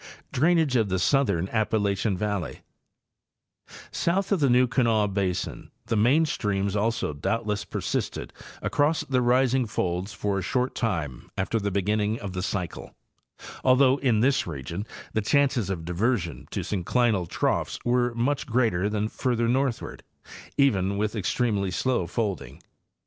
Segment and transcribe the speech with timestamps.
[0.31, 7.13] Drainage of the southern Appalachian Valley—South of the New Kanawha basin the main streams also
[7.13, 8.33] doubtless persisted
[8.63, 12.95] across the rising folds for a short time after the beginning of the cycle,
[13.63, 19.07] although in this region the chances of diversion to synclinal troughs were much greater than
[19.07, 20.01] farther northward,
[20.57, 22.59] even with ex tremely slow folding.